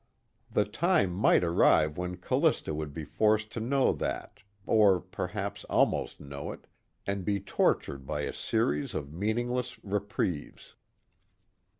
The 0.49 0.65
time 0.65 1.11
might 1.11 1.43
arrive 1.43 1.95
when 1.95 2.17
Callista 2.17 2.73
would 2.73 2.91
be 2.91 3.03
forced 3.03 3.51
to 3.51 3.59
know 3.59 3.93
that 3.93 4.41
or 4.65 4.99
perhaps 4.99 5.63
almost 5.65 6.19
know 6.19 6.51
it, 6.51 6.65
and 7.05 7.23
be 7.23 7.39
tortured 7.39 8.07
by 8.07 8.21
a 8.21 8.33
series 8.33 8.95
of 8.95 9.13
meaningless 9.13 9.77
reprieves. 9.83 10.73